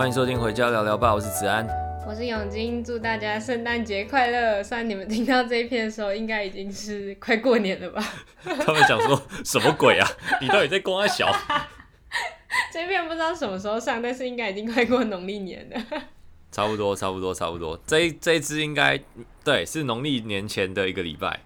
[0.00, 1.68] 欢迎收听《回家聊聊吧》，我是子安，
[2.08, 4.64] 我是永金，祝大家圣诞节快乐！
[4.64, 8.02] 虽然你们听到这一篇的时候，应该已经是快过年了吧？
[8.42, 10.08] 他们想说什么鬼啊？
[10.40, 11.30] 你到底在公安小？
[12.72, 16.02] 这篇不知道什么时候上，但是应该已经快过农历年了。
[16.50, 17.78] 差不多，差不多，差不多。
[17.86, 18.98] 这一这一支应该
[19.44, 21.40] 对，是农历年前的一个礼拜。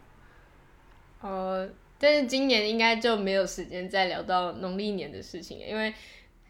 [1.23, 1.68] 哦、呃，
[1.98, 5.93] 但是今年应该就没有时间再聊到农历年的事情，因为。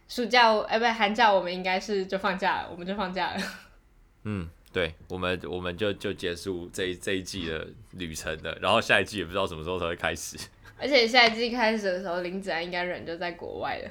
[0.09, 3.43] 暑假，哎，不，寒假我们应该是就放假了，我们就放假了。
[4.25, 10.37] 嗯，对，我们我们就就结束这一这一季的旅程了，然后下一季也不知道什么时候才会开始。
[10.79, 13.91] 而且下一季开始的时候，林子安应该人就在国外了。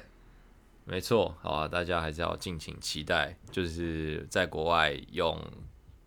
[0.86, 5.40] 没错，好啊，大家还是要敬请期待，就是在国外用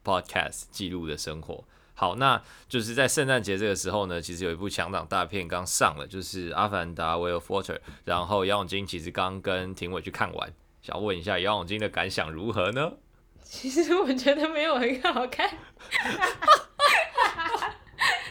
[0.05, 1.65] podcast 记录的生活。
[1.99, 10.53] 好，那就是在圣诞节这个时候呢，其实有一部强档大片刚上了，就是《阿凡达：Way of Water》，然后杨永金其实刚跟庭伟去看完，
[10.83, 12.93] 想问一下杨永金的感想如何呢？
[13.43, 15.49] 其实我觉得没有很好看，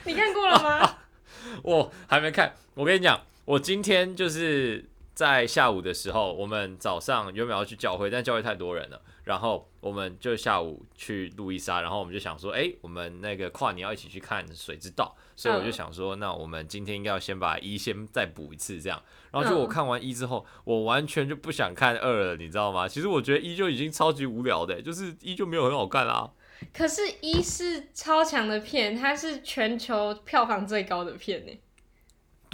[0.04, 0.98] 你看过了吗？
[1.64, 9.02] 我还没看，我跟你讲，我今天就是在下午的时候，我们早上原本要去教会，但教会太多人了。
[9.24, 19.02] 然后我们就下午去路易莎，然后我们就想说，哎，我们那个跨年要一起去看《水之道》，所以我就想说，那我们今天应该要先把一先再补一次，这样。
[19.32, 22.88] 然后就我看完一之后，我完全就不想看二了，你知道吗？
[22.88, 26.30] 其实我觉得一就已经超级无聊的，就是一就没有很好看啦。
[26.72, 31.52] 可是，一是超强的片，它是全球票房最高的片呢。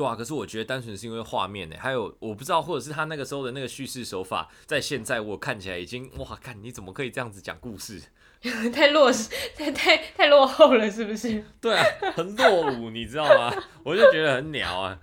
[0.01, 8.01] 对啊，可是我觉得单纯是因为画面呢，还有我不知道，或者是他那个时候的那个叙事手法，在现在我看起来已经哇，看你怎么可以这样子讲故事？
[8.73, 9.11] 太落，
[9.55, 11.45] 太太太落后了，是不是？
[11.61, 11.85] 对啊，
[12.15, 13.53] 很落伍，你知道吗？
[13.83, 14.99] 我就觉得很鸟啊。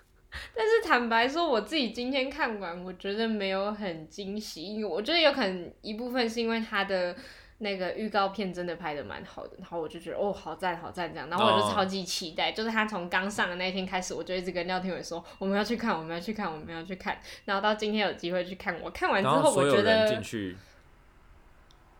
[0.54, 7.16] 但是坦白说，我自己今天看完，我觉得没有很惊喜，因为我觉得有可能一部分是因为他的。
[7.62, 12.56] 那个预告片真的拍的蛮好的，然后我就觉得哦，好赞好赞这样，然后我就超级期待，oh.
[12.56, 20.20] 就是他从刚上的那一天开始，我就一直跟廖天伟说，我们要去看，我们要去看，我们要去看，然后到今天有机会去看，我看完之后我觉得，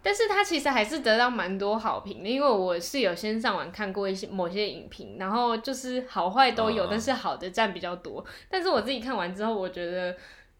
[0.02, 6.90] 但是他其实还是得到蛮多好评的，因为我是有先上网看过一些某些影评，然后就是好坏都有，oh.
[6.90, 10.16] 但是好的占比较多，但是我自己看完之后，我觉得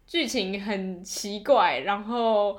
[0.07, 2.57] 剧情很奇怪，然后。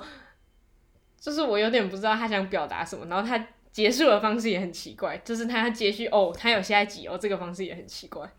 [1.25, 8.29] 就是我有点不知道他想表达什么，然后他结束的方式也很奇怪，就是他要接续哦，他有下一集哦，这个方式也很奇怪。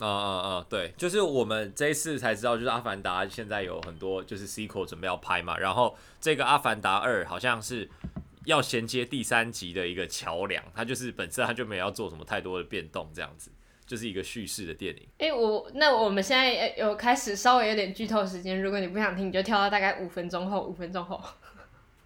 [0.00, 0.66] 啊啊啊！
[0.68, 7.88] 对，就是我们这一次才知道，就是《阿凡达》现在有很多就是 sequel 准备要拍嘛，然后这个《阿凡达二》好像是
[8.46, 13.52] 要衔接第三集的一个桥梁，它就是本身它就没有要做什么太多的变动，这样子
[13.86, 15.02] 就是一个叙事的电影。
[15.18, 21.22] 哎、欸，我那我们现在有开始稍微有点剧透时间，如果你不想听，你就跳到大概五分钟后，五分钟后。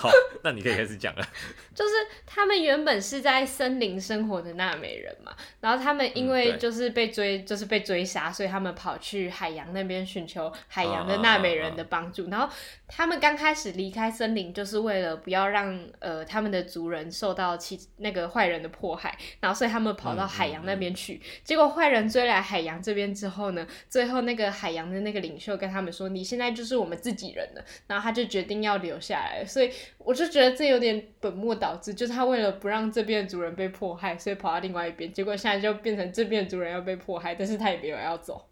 [0.00, 0.08] 好，
[0.44, 1.26] 那你可以开始讲了。
[1.74, 1.90] 就是
[2.24, 12.22] 他们原本是在森林生活的纳美人嘛，然后他们因为就是被追，嗯、就是被追杀，所以他们跑去海洋那边寻求海洋的纳美人的帮助。
[12.22, 12.54] 啊啊啊啊然后
[12.86, 21.14] 他们刚开始离开森林，就是为了不要让呃他们的族人受到其那个坏人的迫害，然后所以他们跑到海洋那边去。
[21.14, 29.72] 嗯嗯嗯结果坏人追来海洋这边之后呢，最后那个海洋的那个领袖跟他们说：“你现在就是我们自己人了。”然后他就决定要留下来，所以。
[29.96, 38.48] 我就觉得这有点本末倒置，就是他为了不让这边的族人被迫害，所以跑到另外一边，结果现在就变成这边的族人要被迫害，但是他也没有要走。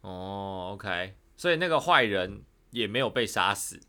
[0.00, 3.80] 哦，OK，所以那个坏人也没有被杀死。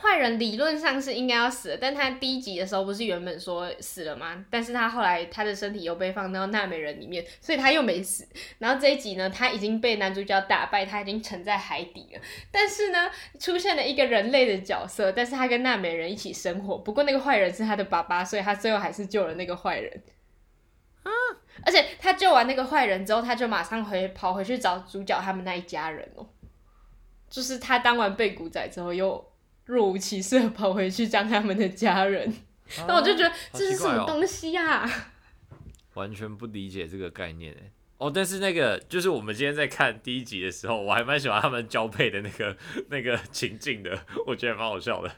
[0.00, 4.44] 坏人理论上是应该要死的，但他第一集的时候不是原本说死了吗？
[4.50, 8.26] 但是他后来他的身体又被放到纳美人里面，所以他又没死。
[8.58, 12.20] 然后这一集呢，他已经被男主角打败，他已经沉在海底了。
[12.50, 13.10] 但是呢，
[13.40, 16.78] 出现了一个人类的角色，但是他跟纳美人一起生活。
[16.78, 20.02] 不过那个坏人是他的爸爸，所以他最后还是救了那个坏人。
[21.02, 21.10] 啊！
[21.66, 26.26] 而且他救完那个坏人之后，他就马上回跑回去找主角他们那一家人哦。
[27.28, 29.27] 就是他当完背古仔之后又。
[29.68, 32.34] 若无其事的跑回去将他们的家人，
[32.86, 34.90] 那、啊、我就觉得这是什么东西呀、啊
[35.50, 35.54] 哦？
[35.92, 37.70] 完全不理解这个概念哎。
[37.98, 42.56] 哦，但是那个就是我们今天在看第一集的时候，我还蛮喜欢他们交配的那个
[42.88, 45.08] 那个情境的，我觉得蛮好笑的。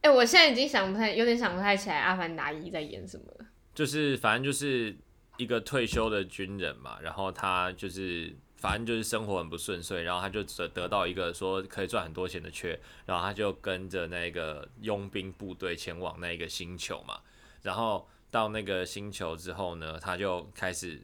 [0.00, 3.46] 哎、欸，我现在已经想不太，有点想不太起来《阿凡达一》在演什么了。
[3.74, 4.96] 就是反正就是
[5.36, 8.34] 一个退休的军人嘛，然后他就是。
[8.58, 17.20] 反正就是生活很不顺遂，然后他就得得到一个说可以赚很多钱的缺，然后他就跟着那个佣兵部队前往那个星球嘛，
[17.62, 21.00] 然后到那个星球之后呢，他就开始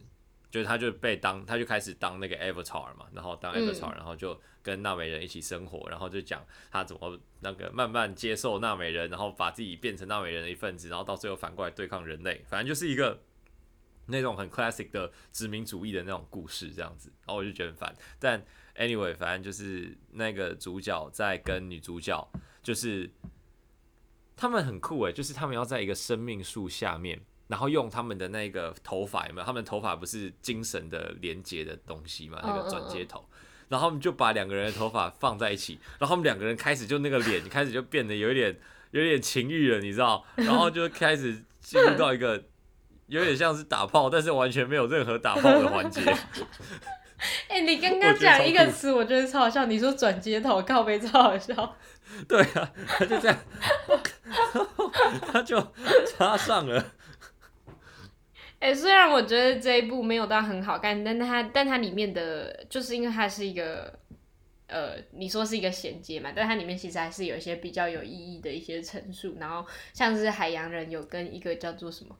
[0.51, 13.19] 就是他就被当，他就开始当那个 Avatar 嘛，然后当 Avatar，、嗯、然后就跟纳美人一起生活，然后就讲他怎么那个慢慢接受纳美人，然后把自己变成纳美人的一份子，然后到最后反过来对抗人类，反正就是一个
[14.07, 17.95] 那种很 classic 的殖民主义的那种故事这样子，然后我就觉得很烦。
[18.19, 18.43] 但
[18.75, 22.27] anyway，反正就是那个主角在跟女主角，
[22.63, 23.09] 就是
[24.35, 27.21] 他们很酷诶，就是他们要在一个生命树下面。
[27.47, 29.45] 然后用他们的那个头发有没有？
[29.45, 32.39] 他们的头发不是精神的连接的东西嘛？
[32.41, 33.23] 那个转接头，
[33.69, 38.59] 然后他们就把两个人的头发放在一起，然后他们两个人开始就那个脸开始就变得有点
[38.89, 40.25] 有点情欲了，你知道？
[40.37, 42.43] 然后就开始进入到一个
[43.07, 46.01] 有点像是打炮，但是完全没有任何打炮的环节。
[47.47, 49.65] 哎、欸，你刚刚讲一个词，我觉得超好笑。
[49.65, 51.75] 你说转接头，靠背超好笑。
[52.27, 53.37] 对啊，他就这样，
[55.31, 55.59] 他就
[56.05, 56.93] 插上了。
[58.59, 63.97] 哎、欸，虽然我觉得这一部没有到很好看，但它但它里面的就是因为它是一个，
[64.67, 72.15] 呃，你说是一个衔接嘛，但它里面其实还是有一些比较有意义的一些陈述，然后像是海洋人有跟一个叫做什么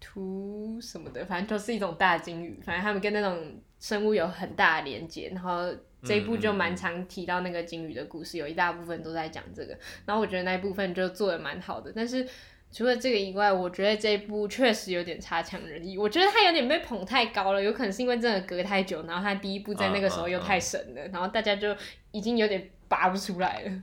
[0.00, 12.26] 图什么的，反正就是一种大鲸鱼，反正他们跟那种生物有很大的连接，然后这一部就蛮常提到那个鲸鱼的故事，有一大部分都在讲这个，然后我觉得那一部分就做的蛮好的，但是。
[12.72, 15.96] 除了这个以外，我觉得这一部确实有点差强人意。
[15.96, 21.12] 我觉得他有点被捧太高了，有可能是因为真的隔太久，然后他第一部在那个时候又太神了，uh, uh, uh.
[21.12, 21.74] 然后大家就
[22.10, 23.82] 已经有点拔不出来了。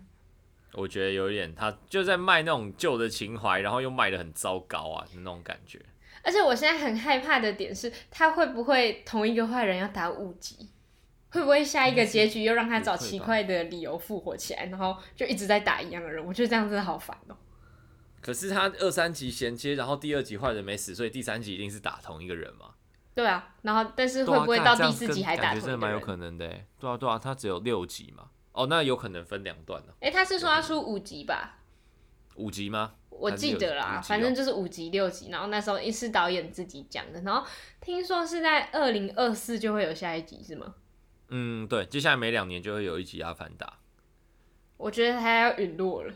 [0.74, 5.80] 我觉得有点，他就在卖那种旧的情怀，然后又卖的很糟糕啊，那种感觉。
[6.24, 10.70] 而且我现在很害怕的点是，他会不会同一个坏人要打五集？
[11.30, 16.24] 会不会下一个结局又让他找奇怪的理由复活起来，然后就一直在打一样的人？
[16.24, 17.36] 我觉得这样真的好烦哦。
[18.22, 22.76] 可是他二三集衔接，然后第二集坏人没死，所以第三集一定是打同一个人嘛？
[23.16, 25.62] 对啊，然后但是会不会到第四集还打同一个人？
[25.62, 26.48] 感觉真的蛮有可能的。
[26.80, 28.30] 对啊，对啊，他只有六集嘛。
[28.54, 29.94] 哦，那有可能分两段呢。
[30.00, 31.58] 哎，他是说要出五集吧？
[32.36, 32.94] 五集吗？
[33.20, 35.30] 我记得啦，反正就是五集六集。
[35.32, 37.46] 然后那时候也是导演自己讲的，然后
[37.82, 40.76] 听说是在二零二四就会有下一集，是吗？
[41.30, 43.66] 嗯，对，接下来每两年就会有一集《阿凡达》。
[44.78, 46.14] 我觉得他要陨落了。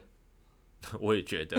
[1.01, 1.57] 我也觉得，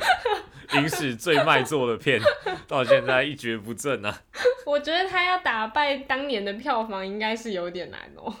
[0.74, 2.20] 影史最卖座的片
[2.66, 4.22] 到现在一蹶不振啊！
[4.64, 8.34] 我觉得他要打败当年的票房，应该是有点难哦。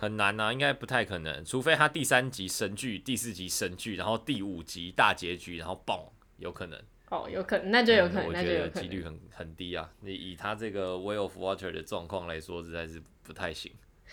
[0.00, 6.80] 很难啊，应该不太可能，除非他第三集神剧，第四集神剧，然后第五集大结局，然后爆，有可能。
[7.10, 9.92] 哦，有可能，那就有可能，我觉得几率很很低啊。
[10.00, 13.70] 你以他这个《Way of Water》的状况来说，实在是不太行。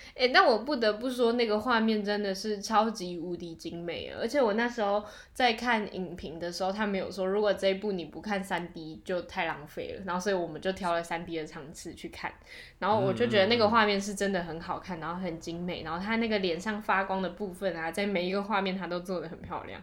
[0.09, 5.03] 哎、欸，但我不得不说，那个画面真的是超级无敌精美，而且我那时候
[5.33, 12.31] 在看影评的时候，他没有说如果这一部你不看三 D 就太浪费了，然后所以我们就挑了三 D 的场次去看，
[12.79, 19.81] 然后我就觉得那个画面是真的很好看，然后很精美，然后他那个脸上发光的部分啊，在每一个画面他都做得很漂亮。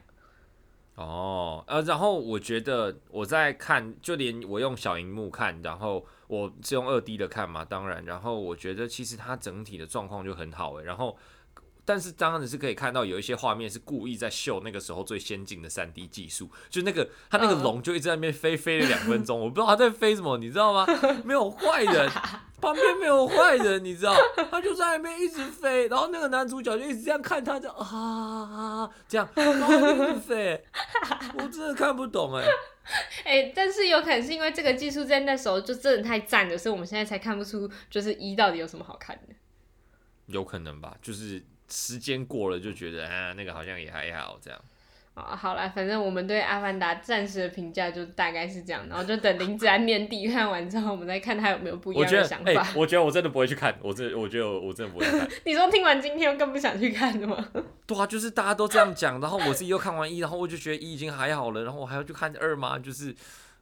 [0.97, 11.17] 哦，呃，然后我觉得我在看，就连我用小荧幕看，然后我是用二 D 的看嘛，当然，然后我觉得其实它整体的状况就很好诶，然后，
[11.85, 20.87] 但是当然是可以看到有一些画面是故意在秀那个时候最先进的三 D 技术，就那个它那个龙就一直在那边飞飞了两分钟，我不知道它在飞什么，你知道吗？
[21.25, 22.11] 没有坏人。
[22.61, 24.17] 旁边没有坏人，你知道，
[24.51, 30.65] 他就在那边一直飞，然后那个男主角就一直这样看他，就啊这样，然后一直飞，
[31.37, 32.47] 我真的看不懂 哎。
[33.25, 39.35] 哎、欸，但是有可能是因为这个技术在那时候就真的太赞了，所以我们现在才看不出就是一到底有什么好看的。
[40.27, 44.61] 有可能吧，就是时间过了就觉得啊，那个好像也还好这样。
[45.15, 52.51] 啊，好了，反正我们对《阿凡达》暂时的评价就大概是这样，然后就等林子安年底看完之后，我们再看他有没有不一样的想法。
[52.51, 55.29] 我觉得，欸、我觉得我真的不会去看，我真，我觉得我真的不会看。
[55.45, 57.49] 你说听完今天又更不想去看了吗？
[57.87, 62.77] 对啊，就是大家都这样讲，然后我自己又看完一，然后我就觉得一已经还好了，然后我还要去看二吗？
[62.81, 63.15] 就是，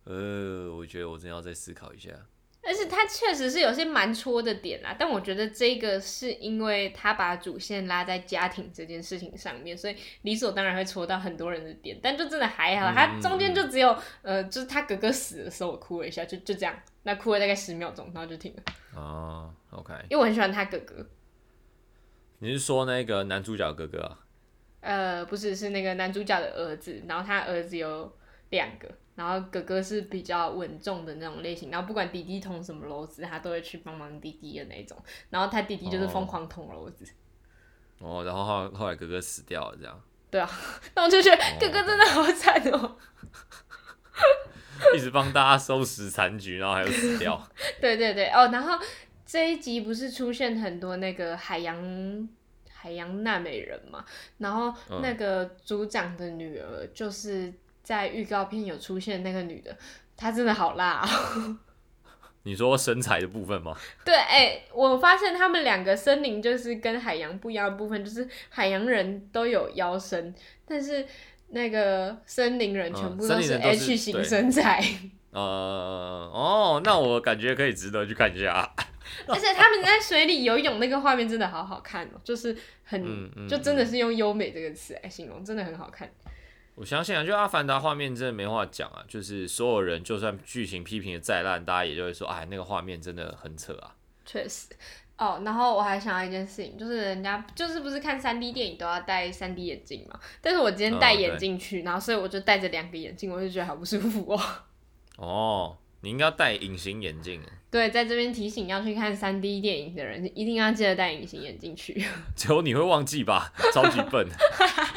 [0.05, 2.09] 呃，我觉得我真的要再思考一下。
[2.65, 11.99] 但是他确实是有些蛮戳的点啦，但我觉得这个是因为他把主线拉在家庭这件事情上面，所以理所当然会戳到很多人的点。
[12.01, 18.63] 但就真的还好，他中间就只有呃，就是他哥哥死的时候我哭了一下，就就这样，那哭了大概十秒钟，然后就停了。
[18.95, 19.93] 哦，OK。
[20.09, 21.05] 因为我很喜欢他哥哥。
[22.39, 24.19] 你是说那个男主角哥哥啊？
[24.83, 28.17] 呃，不是，是那个男主角的儿子，然后他儿子有
[28.51, 28.89] 两个。
[29.15, 34.97] 然后哥哥是比较稳重的那种类型，然后不管弟弟捅什么篓子，他都会去帮忙弟弟的那种。
[35.31, 37.05] 然后他弟弟就是疯狂捅篓子。
[37.99, 40.03] 哦，哦，然后后后来哥哥死掉了，这样。
[40.31, 40.49] 对啊，
[40.97, 42.97] 那我就觉得哥哥真的好惨哦。
[44.97, 47.41] 一直帮大家收拾残局，然后还有死掉。
[47.81, 48.79] 对对对，哦，然后
[49.25, 52.29] 这一集不是出现很多那个海洋
[52.69, 54.05] 海洋纳美人嘛？
[54.39, 57.53] 然后那个组长的女儿，就是
[57.83, 59.77] 在预告片有出现那个女的，
[60.17, 61.59] 她真的好辣哦。
[62.45, 63.77] 你说身材的部分吗？
[64.05, 70.35] 对，哎、欸，我发现他们两个森林就是跟海洋不一样的部分，就是海洋人都有腰身，
[70.67, 71.07] 但是
[71.51, 74.83] 那个森林人全部都是 H 型身材。
[75.31, 75.41] 呃，
[76.35, 78.69] 哦，那我感觉可以值得去看一下。
[79.29, 86.11] 而且他们在水里游泳那个画面真的好好看哦，就是很，嗯嗯、就真的是用优美这个词来形容，真的很好看。
[86.75, 93.95] 我相信啊，就《阿凡达》画面真的没话讲啊，就是所有人就算剧情批评的再烂，大家也就会说，哎，那个画面真的很扯啊。
[94.25, 94.69] 确实，
[95.19, 100.19] 哦，然后我还想到一件事情，就是人家就是不是看三 D 电影都要戴三 D 眼镜嘛？
[100.41, 104.41] 但是我今天戴眼镜去，嗯、然后所以我就戴着两个眼镜，我就觉得好不舒服哦。
[105.19, 107.41] 哦，你应该要戴隐形眼镜。
[107.71, 112.05] 对，在这边提醒要去看三 D 电影的人，一定要记得戴隐形眼镜去。
[112.37, 113.53] 只有你会忘记吧？
[113.73, 114.29] 超级笨。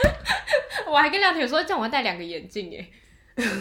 [0.87, 2.85] 我还跟廖铁说，叫我戴两个眼镜耶。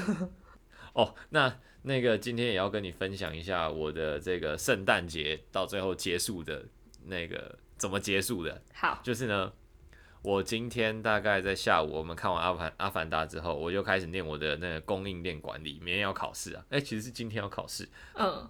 [0.94, 6.64] 哦，那那个今天也要跟你分享一下我的这个圣诞节到最后结束的
[7.06, 8.62] 那个怎么结束的。
[8.72, 9.52] 好，就是呢，
[10.24, 16.64] 我今天大概在下午我们看完阿凡阿凡达之后，我就开始念我的那个供应链管理，明天要考试啊。
[16.70, 17.86] 哎、欸，其实是今天要考试。
[18.14, 18.48] 嗯。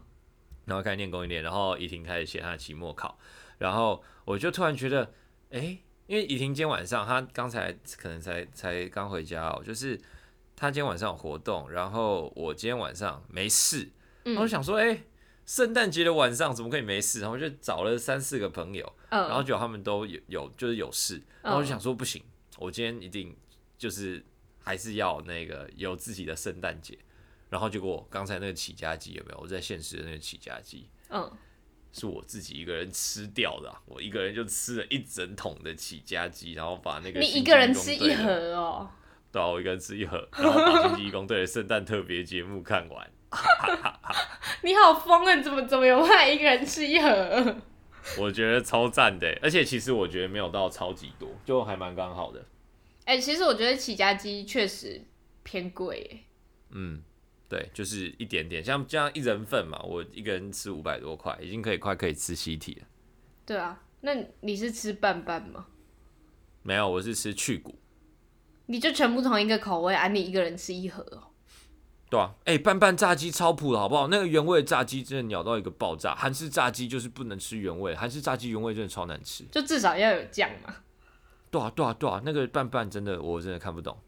[0.66, 3.19] 然后开始念供应链，然后怡婷开始写她的期末考，
[3.59, 5.02] 然后我就突然觉得，
[5.50, 5.78] 哎、欸。
[6.07, 9.99] 因为怡婷今天晚上，她刚才可能才才刚回家哦，就是
[10.54, 13.88] 她今天晚上有活动，然后我今天晚上没事，
[14.37, 15.04] 我想说，哎、欸，
[15.46, 17.20] 圣诞节的晚上怎么可以没事？
[17.20, 22.22] 然后就找了三四个朋友，然后结果他们都有有就是有事，然后我就想说不行，
[22.58, 23.36] 我今天一定
[23.76, 24.24] 就是
[24.62, 26.98] 还是要那个有自己的圣诞节，
[27.50, 29.38] 然后结果刚才那个起家鸡有没有？
[29.40, 31.30] 我在现实的那个起家鸡，嗯。
[31.96, 38.90] 是我自己一个人吃掉的，啊，我一个人就吃了一整桶的起家鸡，然后把那个你一个人吃一盒哦？
[39.30, 43.08] 对啊，我一个人吃一盒，然后把星际异攻队的圣诞特别节目看完。
[44.62, 45.40] 你好疯啊！
[45.42, 47.56] 怎么怎么有办法一个人吃一盒？
[48.18, 52.40] 我觉得超赞的，而且其实我觉得没有到超级多，就还蛮刚好的。
[53.04, 55.02] 哎、欸，其实我觉得起家鸡确实
[55.42, 56.24] 偏贵。
[56.70, 57.02] 嗯。
[57.46, 62.86] 对，就是一点点，像这样一人份嘛，我一个人吃五百多块，已经可以快可以吃西体了。
[63.46, 65.66] 对啊，那你是吃半半吗？
[66.62, 67.78] 没有，我是吃去骨。
[68.66, 71.30] 你就全部同一个口味，啊，你一个人吃一盒哦。
[72.14, 74.06] 对啊，哎、欸，半半炸鸡超普的好不好？
[74.06, 79.42] 那个原味炸鸡真的鸟到一个爆炸，韩式炸鸡就是不能吃原味，韩式炸鸡原味真的超难吃。
[79.50, 80.73] 就至少要有酱嘛。
[81.50, 83.99] 对啊，对啊，对啊，那个拌拌真的我真的看不懂。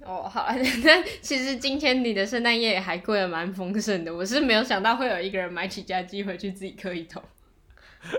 [0.00, 0.48] 哦，好，
[0.82, 4.12] 那其实今天你的圣诞夜还过得蛮丰盛的。
[4.12, 7.22] 我是没有想到会有一个人买起家鸡回去自己磕一桶。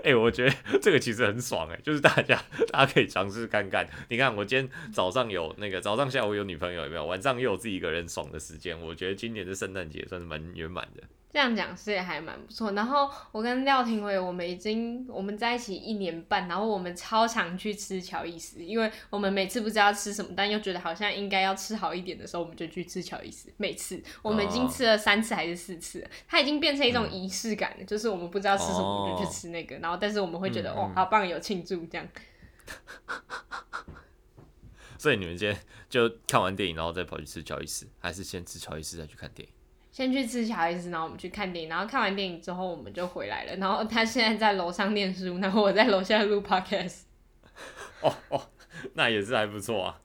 [0.04, 3.88] 哎、我觉得 这个其实很爽哎，就是大家大家可以尝试看看。
[4.08, 7.04] 你看，我今天早上有那个早上下午有女朋友有没有？
[7.06, 8.78] 晚上又有自己一个人爽的时间。
[8.80, 11.02] 我觉得今年的圣诞节算是蛮圆满的。
[11.38, 12.72] 这样讲是也还蛮不错。
[12.72, 23.52] 然后我跟廖廷伟，我们已经我们在一起一年半，然后我们超常去吃乔伊斯，因为我们每次不知道吃什么，但又觉得好像应该要吃好一点的时候，我们就去吃乔伊斯。
[23.56, 29.76] 每次我们已经吃了三次还是四次，它已经变成一种仪式感了，嗯、就是我们不知道吃什么，我们就去吃那个。
[29.76, 32.04] 然后但是我们会觉得，哦，好棒，有庆祝这样。
[34.98, 35.56] 所以你们今天
[35.88, 39.54] 就看完电影，然后再跑去吃乔伊斯，还是先吃乔伊斯再去看电影？
[39.98, 43.56] 先去吃乔伊斯，然后我们去看电影，然后看完电影之后我们就回来了。
[43.56, 47.00] 然后他现在在楼上念书，然后我在楼下录 podcast。
[48.02, 48.40] 哦哦，
[48.94, 50.00] 那也是还不错啊。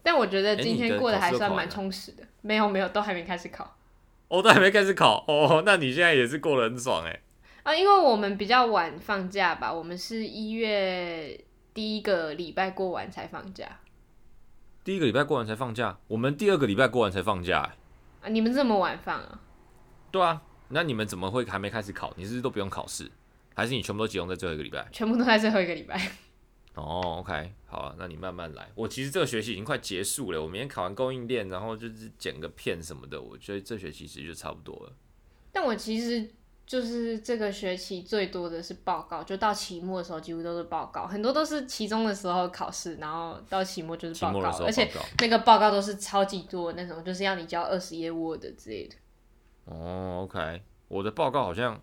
[0.00, 2.22] 但我觉得今天过得还算蛮充实的。
[2.42, 3.76] 没有没有，都还没开始考。
[4.28, 5.64] 哦，都还没开始考哦。
[5.66, 7.20] 那你现在也是过得很爽哎。
[7.64, 11.36] 啊，因为我们比较晚放假吧，我们是一月
[11.74, 13.80] 第一个礼拜过完才放假。
[14.84, 17.74] 第一个礼拜过完才放假，我们第二个礼拜过完才放假。
[18.20, 18.28] 啊！
[18.28, 19.40] 你们这么晚放啊？
[20.10, 22.12] 对啊，那你们怎么会还没开始考？
[22.16, 23.10] 你是不是都不用考试，
[23.54, 24.88] 还是你全部都集中在最后一个礼拜？
[24.92, 26.12] 全部都在最后一个礼拜。
[26.74, 28.70] 哦，OK，好啊，那你慢慢来。
[28.74, 34.92] 我其实这个学期已经快结束了，我明天考完供应链，然后就是剪个片什么的，我觉得这学期其实就差不多了。
[35.52, 36.30] 但我其实。
[36.70, 48.94] 就是这个学期最多的是报告，就到期末的时候几乎都是报告，很多都是期中的时候考试，然后到期末就是报告，报告而且那个报告都是超级多的那种，就是要你交二十页 Word 之类的。
[49.64, 51.82] 哦，OK，我的报告好像，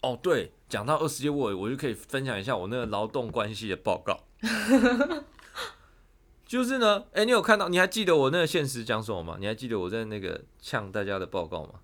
[0.00, 4.18] 哦对，讲到二十页 Word，我就可以分享一下我那个劳动关系的报告。
[6.46, 7.68] 就是呢，哎、欸，你有看到？
[7.68, 9.36] 你还记得我那个现实讲什么吗？
[9.38, 11.74] 你还记得我在那个呛大家的报告吗？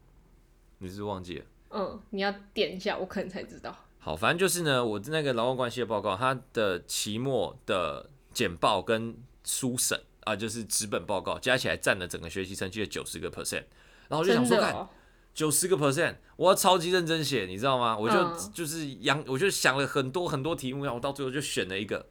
[0.79, 1.45] 你是是忘记了？
[1.71, 3.77] 嗯，你要点一下，我可能才知道。
[3.99, 13.65] 好，反正就是呢，我的那个劳动关系的报告，它的期末的简报跟书审啊、呃，就是纸本报告加起来占了整个学习成绩的九十个 percent。
[14.09, 14.89] 然后我就想说，看
[15.35, 17.97] 九十个 percent，我要超级认真写，你知道吗？
[17.99, 22.07] 我就、嗯、就是养，我就想了很多很多题目，然后我到最后就选了一个。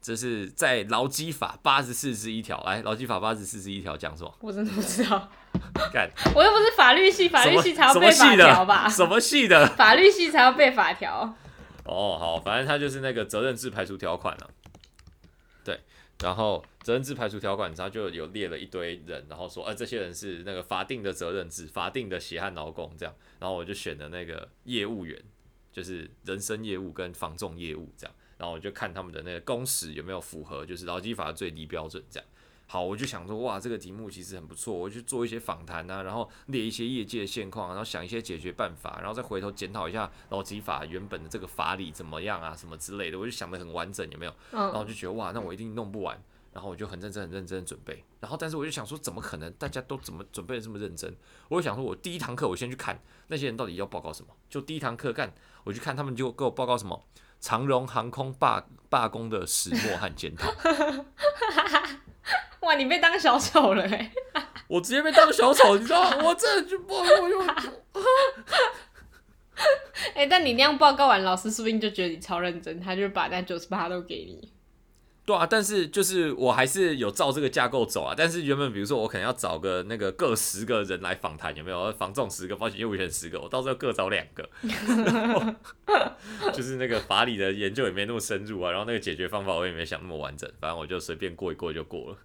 [0.00, 4.34] 这是在劳基法八十四之一条，来，劳基法八十四之一条讲什么？
[4.40, 5.30] 我真的不知道。
[5.92, 8.88] 干，我又不是法律系，法律系才要背法条吧？
[8.88, 9.66] 什么系的？
[9.76, 11.36] 法律系才要背法条。
[11.84, 14.48] 哦，好，反正他就是那个责任制排除条款了、啊。
[15.64, 15.80] 对，
[16.22, 23.14] 然后责任制排除条款，他就有列了一堆人，然后说，呃，这些人是那个法定的责任制，法定的血汗劳工这样。
[23.38, 25.20] 然后我就选了那个业务员，
[25.72, 28.14] 就是人身业务跟防重业务这样。
[28.40, 32.26] 然后我就看他们的那个工时有没有符合，就是劳基法的最低标准这样。
[32.66, 44.34] 好，我就想说，哇，这个题目其实很不错，我去做一些访谈啊，然后列一些业界的现况，然后想一些解决办法，然后再回头检讨一下劳基法原本的这个法理怎么样啊，什么之类的，我就想得很完整，有没有？
[44.52, 46.18] 然后我就觉得，哇，那我一定弄不完。
[46.52, 48.02] 然后我就很认真、很认真的准备。
[48.18, 51.14] 然后，但是我就想说，怎么可能大家都怎么准备的这么认真？
[51.48, 54.34] 我就想说，我第一堂课我先去看那些人到底要报告什么。
[54.48, 55.32] 就第一堂课干，
[55.62, 57.04] 我去看他们就给我报告什么。
[57.40, 60.52] 长荣航空罢罢工的始末和检讨。
[62.60, 64.12] 哇，你被当小丑了哎！
[64.68, 66.18] 我直接被当小丑，你知道吗？
[66.22, 67.40] 我这就不，我就。
[70.14, 74.52] 哎，但你那样报告完，老师说不定就觉得你超认真，他就把那九十八都给你。
[75.30, 78.12] 对啊，但是就是我还是有照这个架构走啊。
[78.16, 81.92] 但是原本比如说我可能要找个那个各十个人来访谈，有没有？
[81.92, 84.50] 防中十个，保险业务员十个，我到时候各找两个。
[86.52, 92.16] 就是那个法理的研究也没那么深入啊，然后那个解决方法我也没想那么完整，反正我就随便过一过就过了。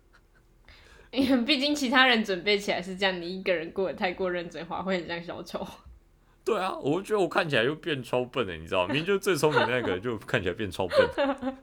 [1.11, 5.63] 因 为毕竟其他人准备起来是这样，你一个人过得太过认真的话，会很像小丑。
[6.43, 8.87] 对啊，我觉得我看起来又变超笨了，你知道吗？
[8.87, 11.55] 明明就最聪明的那个，就看起来变超笨。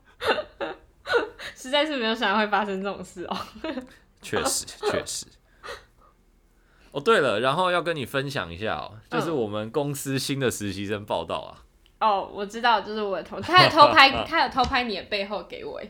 [1.55, 3.37] 实在是没有想到会发生这种事哦。
[4.21, 5.27] 确实， 确实。
[6.91, 11.65] 哦，对了，然后要跟你分享一下哦，就是我们公司新的实习生报道啊。
[12.01, 15.81] 哦，我知道，就是我的同事，他有偷拍， 他有偷拍你的背后给我。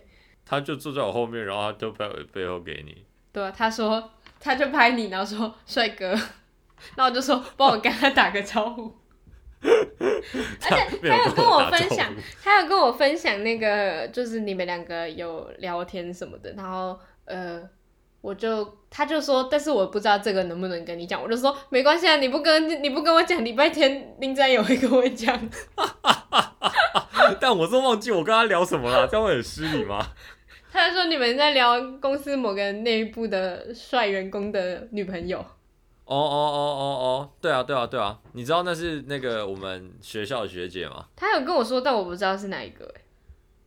[0.44, 3.04] 他就坐在我后面，然后他偷拍我的背后给你。
[3.32, 6.14] 对啊，他说他就拍你，然后说帅哥，
[6.96, 8.94] 那我就说帮我跟他打个招呼。
[10.62, 17.62] 而且他有跟我分享，他有跟我分享那个，就是你们两个有聊天什么的，然后呃，
[18.20, 25.38] 我就他就说，但是我不知道这个能不能跟你讲，我就说没关系啊，你不跟你不跟我讲，礼拜天林仔也会跟我讲。
[27.40, 30.04] 但我是忘记我跟他聊什么了，这样会很失礼吗？
[30.72, 35.44] 他就说你们在聊公司某个内部的帅员工的女朋友。
[36.04, 41.08] 哦哦哦哦哦，对啊对啊对啊，你知道那是那个我们学校的学姐吗？
[41.16, 42.92] 她有跟我说，但我不知道是哪一个。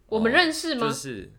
[0.07, 0.87] 我们认识吗？
[0.87, 1.31] 就是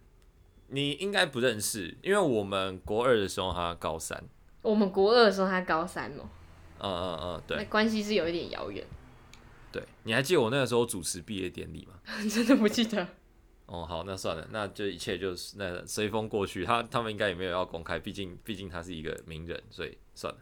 [0.69, 4.23] 你应该不认识，因为我们国二的时候她高三。
[4.63, 6.29] 我们国二的时候她高三哦。
[6.79, 7.57] 嗯嗯嗯，对。
[7.59, 8.85] 那关系是有一点遥远。
[9.71, 11.95] 对，你还记得我那个时候主持毕业典礼吗？
[12.29, 13.07] 真的不记得。
[13.67, 16.65] 哦，好，那算了，那就一切就是那随风过去。
[16.65, 20.39] 他他们应该也没有要公开，毕竟毕竟他是一个名人，所以算了。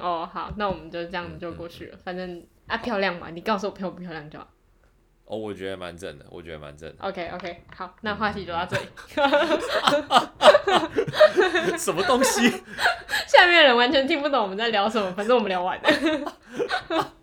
[0.00, 1.98] 哦，好，那我们就这样就过去了。
[2.04, 4.48] 反正啊，漂亮嘛，你告诉我漂不漂亮就好。
[5.24, 7.04] 哦，我觉得蛮正的，我觉得蛮正的。
[7.06, 8.86] OK OK，好，那话题就到这里。
[11.76, 12.48] 什么东西？
[13.28, 15.88] 下面的人完全听不懂我们在聊什么，反正我们聊完了。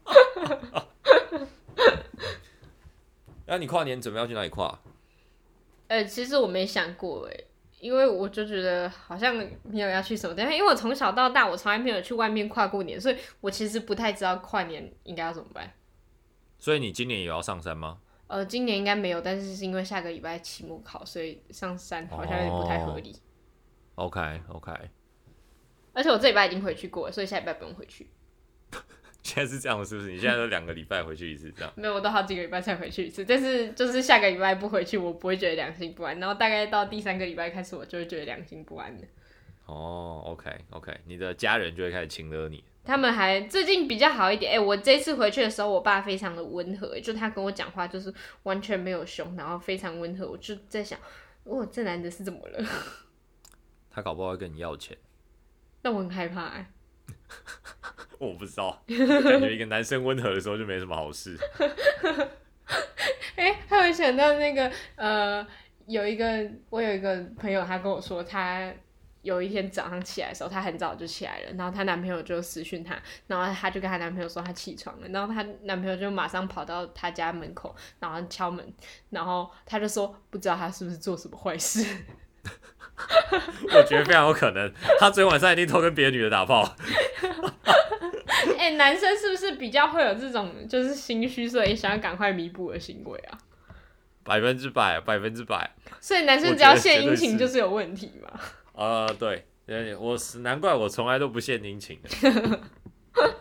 [3.47, 4.79] 那你跨年准备要去哪里跨？
[5.87, 7.33] 呃，其实我没想过哎。
[7.79, 15.71] 因为我就觉得好像没有要去什么地方，因为我从小到大我从来没有去外面跨过年，所以我其实不太知道跨年应该要怎么办。
[16.57, 17.99] 所以你今年也要上山吗？
[18.27, 23.15] 呃，今年应该没有，但是是因为下个礼拜期末考，所以上山好像有点不太合理。
[23.95, 24.71] Oh, OK OK。
[25.93, 28.09] 而且我这礼拜已经回去过了，所以下礼拜不用回去。
[29.25, 30.11] 现在是这样的，是不是？
[30.11, 31.73] 你现在都两个礼拜回去一次，这样？
[31.75, 33.25] 没有，我都好几个礼拜才回去一次。
[33.25, 36.19] 但是就是下个礼拜不回去，我不会觉得良心不安。
[36.19, 39.03] 然后大概到第三个礼拜开始，我就会觉得良心不安的。
[39.65, 42.63] 哦，OK OK，你的家人就会开始亲了你。
[42.83, 44.51] 他们还最近比较好一点。
[44.51, 50.29] 哎、欸，我这次回去的时候，我爸非常的温和，就他跟我讲话就是完全没有凶，然后非常温和。
[50.29, 50.99] 我就在想，
[51.45, 52.63] 哇，这男的是怎么了？
[53.89, 54.95] 他搞不好会跟你要钱。
[55.81, 56.71] 那我很害怕哎。
[58.19, 61.37] 我不知道，感觉一个男生温和的时候就没什么好事。
[63.35, 65.45] 哎、欸，还有想到那个呃，
[65.87, 68.73] 有一个我有一个朋友，他跟我说他。
[69.21, 72.95] 有一天早上起来的时候，她很早就起来了，然后她男朋友就私讯她，
[73.25, 78.63] 然后她就跟她男朋友说她起床了，然后她男朋友就马上跑到她家门口，然后敲门，
[79.09, 81.83] 然后她就说不知道他是不是做什么坏事。
[83.75, 86.75] 我觉得非常有可能，他昨天晚上一定偷跟别的女的打炮。
[88.57, 93.37] 哎、欸，男生是不是比较会有这种就是心虚，所以想要赶快弥补的行为啊？
[94.23, 95.69] 百分之百，百分之百。
[95.99, 98.39] 所以男生只要献殷勤就是有问题嘛？
[98.73, 99.45] 呃，对，
[99.99, 102.09] 我是难怪我从来都不献殷勤的。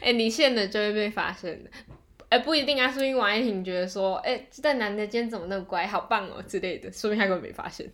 [0.00, 1.70] 哎、欸，你献了就会被发现的。
[2.30, 7.90] 哎、欸，不一定啊，说不定王爱婷觉得说，哎、欸，这男的今天怎么那么乖，好棒哦之类的，说不定他根本没发现。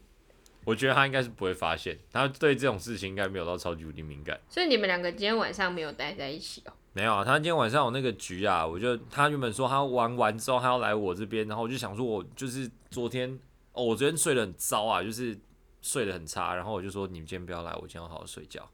[0.66, 4.38] 我觉得他应该是不会发现，他对这种事情应该没有到超级无敌敏感。
[4.50, 6.72] 所以你们两个今天晚上没有待在一起哦？
[6.92, 13.38] 没有啊，他今天晚上有那个局啊，我就他原本说他玩完之后他要来我这边，然后我就想说，我就是昨天
[13.72, 15.38] 哦，我昨天睡得很糟啊，就是。
[15.82, 18.68] 睡得很差，然后我就说，你们今天不要来，我今天要好好睡觉。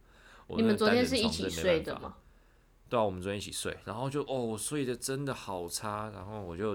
[0.49, 2.15] 你们昨天是一起睡的吗？
[2.89, 6.75] 对啊，我们昨天一起睡，然后就哦，我睡得真的好差，然后我就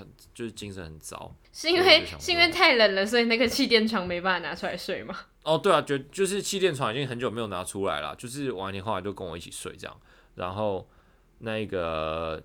[0.00, 1.32] 很就是精神很糟。
[1.52, 5.14] 是因为是因为太冷了，所以那个气垫床没办法拿出来睡吗？
[5.44, 9.96] 哦，对啊，就就是气垫床已经很久没有拿出来了，就是王一天后来就跟我一起睡这样，
[10.34, 10.88] 然后
[11.38, 12.42] 那个。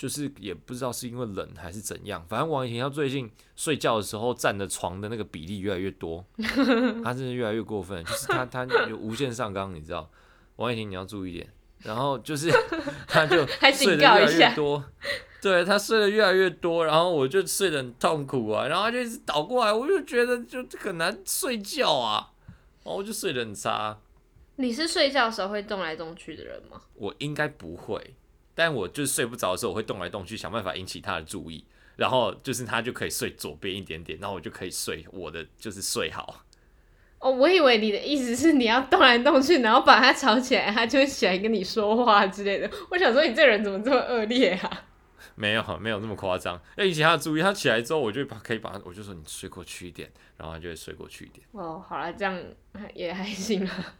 [0.00, 6.24] 就是也不知道是因为冷还是怎样，反正王一婷她最近睡觉的时候占的床的那个比例越来越多，
[7.04, 10.10] 她真的越来越过分，就是她她有无限上纲，你知道，
[10.56, 12.50] 王一婷你要注意一点，然后就是
[13.06, 14.82] 他就睡得越来越多，
[15.40, 22.32] 对他睡得越来越多，然后我就睡得很痛苦啊，然后他就一直倒过来，我就觉得就很难睡觉啊，
[22.84, 23.98] 然后我就睡得很差。
[24.56, 26.82] 你是睡觉的时候会动来动去的人吗？
[26.94, 28.14] 我应该不会。
[28.54, 31.64] 但我就是睡不着的时候，我会动来动去，想办法引起他的注意，
[31.96, 36.44] 然后就是他就可以睡左边一点点，然后我就可以睡我的，就是睡好。
[37.20, 42.70] 哦，我以为你的意思是你要动来动去，然后把他吵起来，他就会起来跟你说话之类的。
[42.90, 44.84] 我想说，你这人怎么这么恶劣啊？
[45.40, 46.60] 没有，没有那么夸张。
[46.76, 51.46] 要引起他的注意，他起来之后，我就把可以把他，我就说你睡过去一点，然后他就会睡过去一点。
[51.52, 52.38] 哦，好了，这样
[52.94, 53.94] 也还行啊。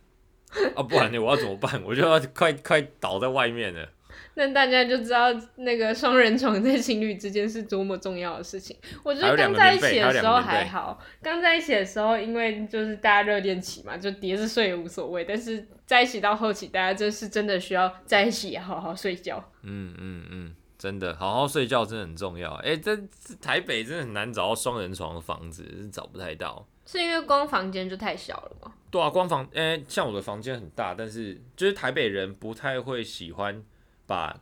[0.77, 1.19] 啊，不然呢？
[1.19, 1.83] 我要怎么办？
[1.83, 3.89] 我就要快快倒在外面了。
[4.35, 8.77] 那大家就知道那个双人床在情侣之间是多么重要的事情。
[9.05, 15.25] 我觉得刚在一起的时候还好，刚在一起的时候，因为就是大家热恋期嘛，就叠着睡也无所谓。
[15.25, 19.53] 但是在一起到后期，大家就是真的需要在一起好好睡觉。
[19.63, 22.53] 嗯嗯嗯，真的好好睡觉真的很重要。
[22.55, 22.97] 哎、欸，这
[23.41, 26.67] 台北真的很难找到双人床的房子，是找不太到。
[26.87, 28.73] 是因为光房间就太小了吗？
[28.91, 33.63] 对啊，光房，哎、欸，像我的房间很大，但是就是台北人不太会喜欢。
[34.07, 34.37] 把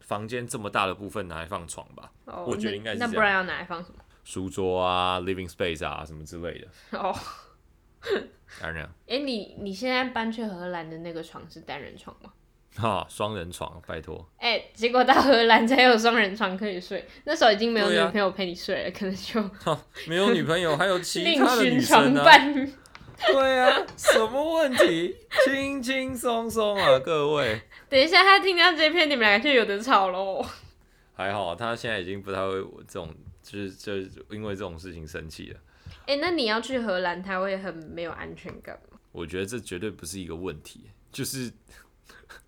[0.00, 2.98] 房间这么大的部分拿来放床吧，oh, 我觉得应该是。
[2.98, 4.00] 那不然要拿来放什么？
[4.24, 6.66] 书桌啊，living space 啊，什么之类的。
[6.98, 7.16] 哦、oh.
[8.60, 8.84] 当然。
[9.06, 12.32] 哎、欸，你你现在搬去荷兰的那个床是单人床吗？
[12.76, 14.26] 哈，双人床，拜托。
[14.38, 19.50] 哎、欸，结果到荷兰才有双人床可以睡，那时候已经没有女朋友陪你睡了，啊、可能就
[20.06, 22.38] 没有女朋友，还有其他的女生呢、啊。
[23.24, 25.14] 对啊，什么问题？
[25.44, 27.60] 轻轻松松啊，各位。
[27.88, 30.44] 等一下，他听到这篇，你们两个就有的吵喽。
[31.14, 32.54] 还好，他现在已经不太会
[32.88, 35.60] 这种，就是就是因为这种事情生气了。
[36.06, 38.98] 哎、欸，那你要去荷兰，他会很没有安全感吗？
[39.12, 41.52] 我觉得这绝对不是一个问题，就是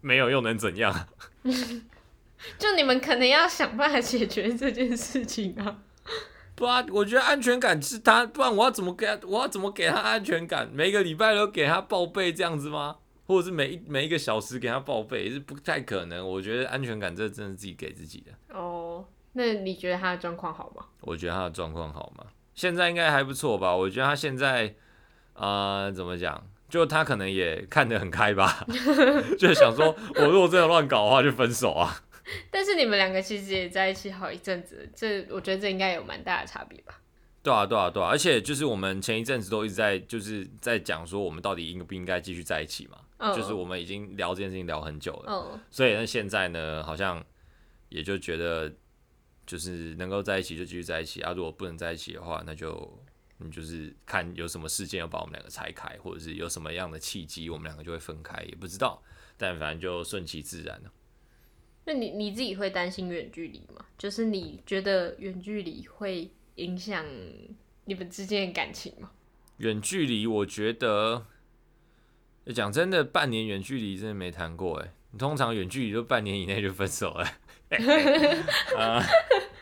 [0.00, 1.08] 没有又能怎样？
[2.58, 5.78] 就你们可能要想办法解决这件事情啊。
[6.54, 9.18] 不啊，我觉得安全感是他，不然我要怎么给他？
[9.26, 10.70] 我要怎么给他安全感？
[10.72, 12.96] 每个礼拜都给他报备这样子吗？
[13.26, 16.28] 或者是每一每一个小时给他报备，是不太可能。
[16.28, 18.56] 我觉得安全感这真的是自己给自己的。
[18.56, 20.84] 哦，那你觉得他的状况好吗？
[21.00, 22.26] 我觉得他的状况好吗？
[22.54, 23.74] 现在应该还不错吧？
[23.74, 24.74] 我觉得他现在，
[25.32, 26.46] 呃，怎么讲？
[26.74, 28.66] 就他可能也看得很开吧，
[29.38, 32.02] 就想说，我如果真的乱搞的话，就分手啊。
[32.50, 37.00] 但是你们两个其实也在一起好一阵子，这我觉得这应该有蛮大的差别吧？
[37.44, 38.08] 对啊，对啊，对啊！
[38.08, 43.36] 而且就是我们前一阵子都一直在就是在讲说，我们到底应不应该继续在一起嘛？Oh.
[43.36, 45.44] 就是我们已经聊这件事情聊很久了，oh.
[45.70, 47.24] 所以那现在呢，好像
[47.88, 48.72] 也就觉得
[49.46, 52.98] 就是能够在一起就继续在一起啊，如果不能在一起的话，那就
[53.38, 59.02] 你就是看有什么事件要把我们两个拆开，或者是有什么样的契机，我们两个就会分开，也不知道，
[59.36, 60.92] 但反正就顺其自然了。
[61.86, 63.84] 那你你自己会担心远距离吗？
[63.98, 67.04] 就是你觉得远距离会影响
[67.84, 69.10] 你们之间的感情吗？
[69.58, 71.26] 远距离，我觉得，
[72.54, 74.94] 讲真的，半年远距离真的没谈过哎。
[75.10, 77.28] 你通常远距离就半年以内就分手了。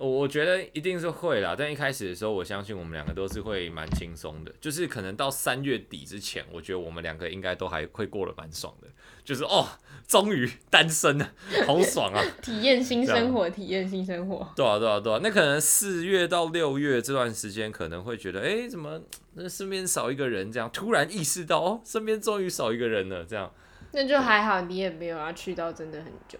[0.00, 8.88] 我我觉得一定是会啦，但一开始的时候，我相信我们两个都是会蛮轻松的，就是可能到三月底之前，我觉得我们两个应该都还会过得蛮爽的，
[9.24, 9.66] 就是哦，
[10.06, 11.32] 终于单身了，
[11.66, 12.22] 好爽啊！
[12.40, 14.48] 体验新生活，体验新生活。
[14.54, 19.00] 对啊，对啊，对啊，那可能四月到六月这段时间，可能会觉得，哎、欸，怎么
[19.34, 20.52] 那身边少一个人？
[20.52, 23.52] 这样突然意识到，哦，身边终于少一个人了，这样。
[23.90, 26.38] 那就还好，你也没有要去到真的很久。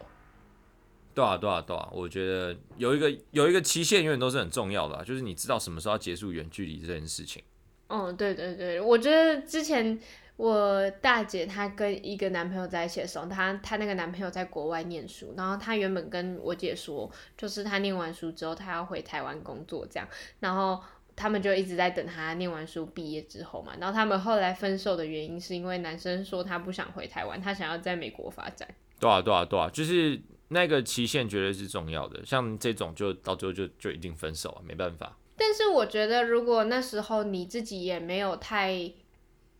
[1.18, 7.42] 对啊，对啊，对啊，我觉得有一个有一个期限永远都是很重要的啊，就是你知道什么时候要结束远距离这件事情。
[7.88, 9.98] 嗯，对对对，我觉得之前
[10.36, 20.80] 我大姐她跟一个男朋友在一起的时候，她她那个男朋友在国外念书，然后她原本跟我姐说，就是她念完书之后，她要回台湾工作这样，然后
[21.16, 28.68] 他们就一直在等她念完书毕业之后嘛，然后他们后来分手的原因是因为男生说他不想回台湾，他想要在美国发展。
[29.00, 30.20] 对啊，对啊，对啊，就是。
[30.48, 35.16] 那个期限绝对是重要的，像这种就到最后就就一定分手啊，没办法。
[35.36, 38.90] 但是我觉得，如果那时候你自己也没有太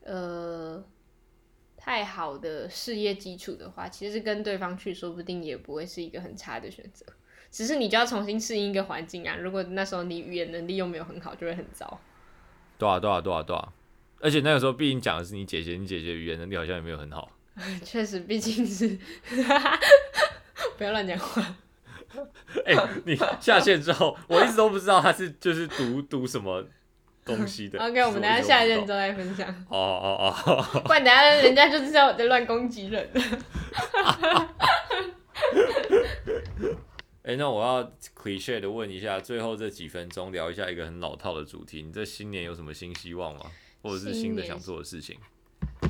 [0.03, 0.85] 呃
[1.77, 7.07] 太好的事业基础的话，其实跟对方去，说不定也不会是一个很差的选择。
[7.51, 9.37] 只是你就要重新适应一个环境啊。
[9.37, 12.01] 如果那时候你语言能力又没有很好，就会很糟。
[12.77, 13.73] 对啊，对啊，对啊，对啊。
[14.21, 17.31] 而且那个时候，毕竟讲的是你姐姐，你姐姐语言能力好像也没有很好。
[17.85, 18.99] 确实，毕竟是。
[20.79, 21.43] 不要乱讲话。
[22.65, 26.65] 哎、欸，你下线之后，我一直都不知道他是就是读读什么
[27.25, 27.79] 东西的。
[27.85, 29.47] OK，我们等下下线之后再分享。
[29.69, 33.11] 哦哦哦，不然等下人家就知道我在乱攻击人。
[37.23, 43.43] 哎、欸，那我要 cliche 的问一下，最后这几分钟聊一下一个很老套的主题，你这新年有什么新希望吗？
[43.83, 45.19] 或者是新的想做的事情？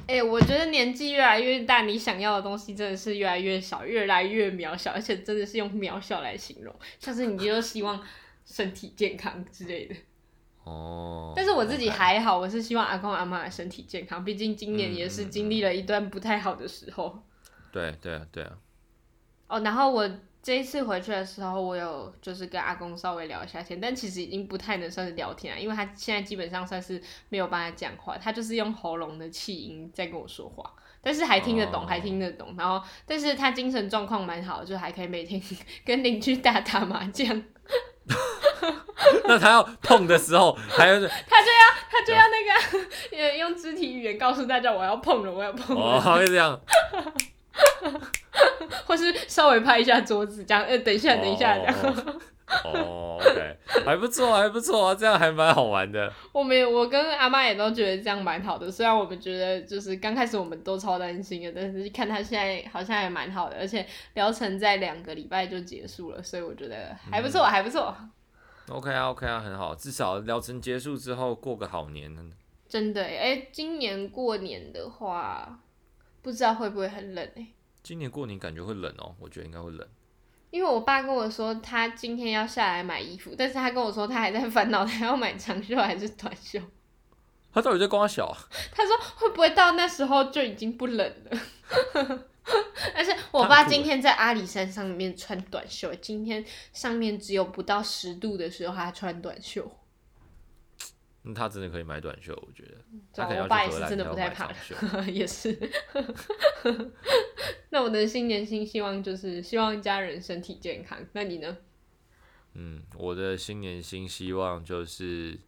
[0.07, 8.03] 哎、欸，我觉得年纪越来越大，你想要的东西真的是越来越少，越来越渺小，而且真的是用渺小来形容，像是你就希望
[8.47, 9.95] 身体健康之类的。
[10.65, 11.33] 哦。
[11.37, 17.09] 但是我自己还好，我是希望阿公阿妈身体健康，毕竟今年也是经历了一段不太好的时候。
[17.09, 18.59] 嗯嗯嗯、对对啊对啊。
[19.49, 20.11] 哦，然后我。
[20.43, 30.73] 这一次回去的时候，我有就是跟阿公稍微聊一下天，但其实已经不太能算是聊天了，因为他现在基本上算是没有办法讲话，他就是用喉咙的气音在跟我说话，
[31.03, 32.55] 但是还听得懂，哦、还听得懂。
[32.57, 35.43] 然后，但是他精神状况蛮好，就还可以每天
[35.85, 37.43] 跟邻居打打麻将。
[39.25, 45.83] 那他要碰的时候，还有 他就要他就要那个 用肢体语言告诉大家我要碰了，我要碰了。
[45.83, 46.59] 哦，这样。
[48.87, 52.21] 或是稍微拍一下桌子，这样，呃，等一下，等一下，这样。
[52.65, 56.11] 哦，OK， 还不错，还不错啊，这样还蛮好玩的。
[56.33, 67.95] 我们，我跟阿妈也都觉得这样蛮好的，虽然我们觉得就是刚开始我们都超担心的，但是看他现在好像也蛮好的，而且疗程在两个礼拜就结束了，所以我觉得还不错，嗯、还不错。
[68.71, 72.23] OK 啊，OK 啊，很好，至少疗程结束之后过个好年呢。
[72.67, 75.61] 真的，哎、欸，今年过年的话。
[76.29, 77.47] 不知道会不会很冷哎、欸？
[77.83, 79.89] 今年过年感觉会冷哦，我觉得应该会冷。
[80.51, 86.61] 因为我爸跟我说，他今天要下来买衣服，但是他跟我说他还在烦恼，他要买长袖还是短袖。
[87.51, 88.37] 他到底在光小啊？
[88.71, 91.39] 他说会不会到那时候就已经不冷了？
[92.93, 99.67] 但是我爸今天在阿里山上面穿短袖，今天上面只有不到十度的时候，他穿短袖。
[101.23, 102.75] 那他真的可以买短袖，我觉得。
[103.43, 104.51] 我爸也是真的不太怕，
[105.11, 105.59] 也是。
[107.71, 110.99] 那我的新年新希望就是希望家人身体健康。
[111.13, 111.57] 那你呢？
[112.55, 115.39] 嗯，我的新年新希望就是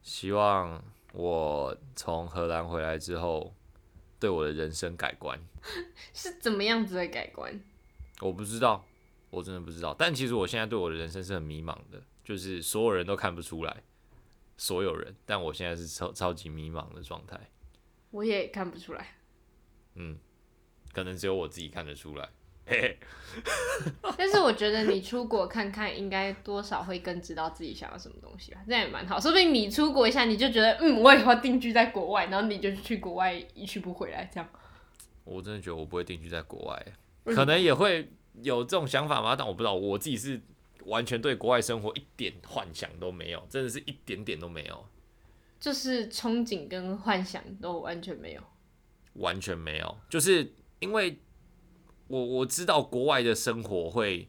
[0.00, 3.54] 希望我从荷兰回来之后，
[4.20, 5.38] 对我的人生改观。
[6.14, 7.60] 是怎么样子的改观？
[8.20, 8.84] 我不知道，
[9.30, 9.94] 我真的不知道。
[9.98, 13.82] 但其实我现在对我的人生是很迷茫的，就是所有人都看不出来。
[14.56, 17.38] 所有人，但我现在是超超级迷茫的状态。
[18.10, 19.16] 我也看不出来。
[19.96, 20.18] 嗯，
[20.92, 22.28] 可能只有我自己看得出来。
[24.16, 28.60] 但是我觉得你出国看看，应该多少会更知道自己想要什么东西吧。
[28.66, 29.20] 这样也蛮好。
[29.20, 34.48] 说不定你出国一下，你就觉得，嗯，我以后要定居在国外，然后你就去国外一去不回来，这样。
[35.24, 36.86] 我真的觉得我不会定居在国外，
[37.24, 38.10] 可能也会
[38.42, 39.36] 有这种想法吗？
[39.36, 40.40] 但我不知道，我自己是。
[40.86, 44.86] 完全对国外生活一点幻想都没有，真的是一点点都没有，
[45.60, 48.42] 就是憧憬跟幻想都完全没有，
[49.14, 51.18] 完全没有，就是因为
[52.08, 54.28] 我我知道国外的生活会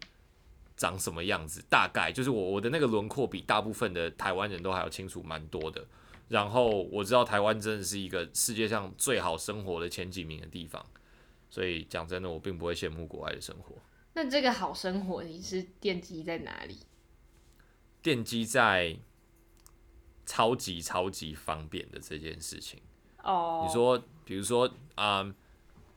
[0.78, 5.86] 长什么样子，大概就是我我的那个轮廓比大部分的台湾人都还要清楚蛮多的，
[6.28, 10.86] 然后我知道台湾真的是一个世界上最好生活的前几名的地方，
[11.50, 13.76] 所以讲真的，我并不会羡慕国外的生活。
[14.16, 16.80] 那这个好生活你是奠基在哪里？
[18.02, 18.98] 奠基在
[20.26, 22.82] 超级超级方便的这件事情。
[23.22, 25.36] 哦，你说，比如说啊、呃，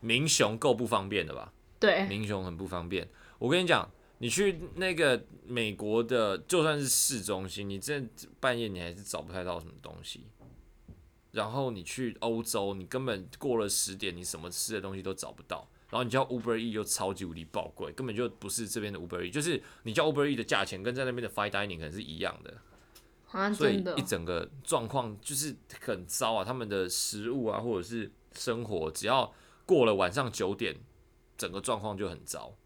[0.01, 1.53] 民雄够不方便的吧？
[1.79, 3.09] 对，民雄很不方便。
[3.39, 8.03] 我跟你讲，你去那个美国的，就算是市中心，你这
[8.41, 10.27] 半夜你还是找不太到什么东西。
[11.31, 15.69] 然后你去欧洲，你根本过了十点，你什么吃的东西都找不到。
[15.91, 22.55] 然后你叫 Uber E 又超级无敌爆贵，根本就不是这边的 Uber E，就是你叫 Uber E 的价钱跟在那边的 Fine Dining 可能是一样的。
[23.31, 26.43] 啊，所以一整个状况就是很糟啊！
[26.43, 29.31] 他们的食物啊，或者是生活，只要
[29.67, 30.75] 过了晚上九点，
[31.37, 32.57] 整个状况就很糟。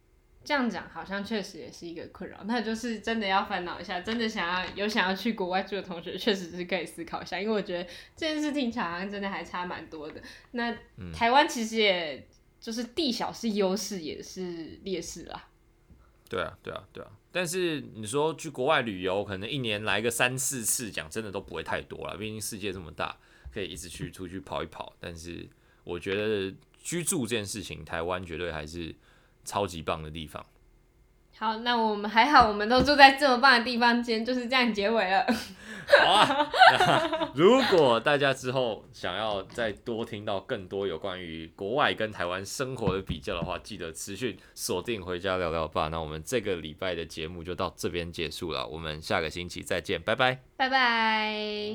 [0.44, 4.00] 这样讲好像确实也是一个困扰，那就是真的要烦恼一下。
[4.00, 7.84] 真的想要有想要去国外住的同学，确实是可以思考一下，因为我觉得
[8.16, 10.20] 这件事听起来好像真的还差蛮多的。
[10.52, 10.76] 那
[11.12, 12.24] 台湾其实也
[12.62, 15.48] 就是地小是优势，也是劣势啦。
[16.30, 17.10] 对啊，对啊，对啊。
[17.32, 22.16] 但是你说去国外旅游，可能一年来个三四次，讲真的都不会太多了。
[22.16, 23.18] 毕竟世界这么大，
[23.52, 24.94] 可以一直去出去跑一跑。
[25.00, 25.48] 但是
[25.82, 28.94] 我觉得居住这件事情，台湾绝对还是
[29.44, 30.46] 超级棒的地方。
[31.42, 35.26] 好，那我们还好，我们都住在这么棒的地方，今天就是这样结尾了。
[35.98, 45.88] 好啊，那 如果大家之后想要再多听到更多有关于国外跟台湾生活的比较的话，记得持续锁定回家聊聊吧。
[45.88, 51.72] 那我们这个礼拜的节目就到这边结束了，我们下个星期再见，拜拜，拜拜。